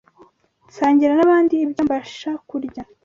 [0.67, 2.83] nsangira n’abandi ibyo mbasha kurya